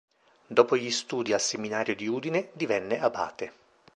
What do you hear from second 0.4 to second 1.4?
Dopo gli studi al